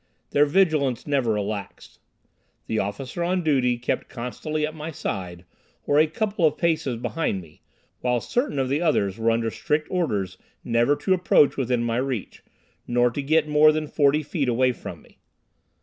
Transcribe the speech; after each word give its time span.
Their 0.31 0.47
vigilance 0.47 1.05
never 1.05 1.33
relaxed. 1.33 1.99
The 2.65 2.79
officer 2.79 3.23
on 3.23 3.43
duty 3.43 3.77
kept 3.77 4.09
constantly 4.09 4.65
at 4.65 4.73
my 4.73 4.89
side, 4.89 5.45
or 5.85 5.99
a 5.99 6.07
couple 6.07 6.43
of 6.43 6.57
paces 6.57 6.97
behind 6.97 7.39
me, 7.39 7.61
while 7.99 8.19
certain 8.19 8.57
of 8.57 8.67
the 8.67 8.81
others 8.81 9.19
were 9.19 9.29
under 9.29 9.51
strict 9.51 9.87
orders 9.91 10.39
never 10.63 10.95
to 10.95 11.13
approach 11.13 11.55
within 11.55 11.83
my 11.83 11.97
reach, 11.97 12.41
nor 12.87 13.11
to 13.11 13.21
get 13.21 13.47
more 13.47 13.71
than 13.71 13.85
forty 13.87 14.23
feet 14.23 14.49
away 14.49 14.71
from 14.71 15.03
me. 15.03 15.19